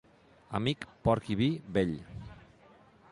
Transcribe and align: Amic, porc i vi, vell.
Amic, 0.59 0.87
porc 1.07 1.29
i 1.35 1.37
vi, 1.43 1.49
vell. 1.77 1.95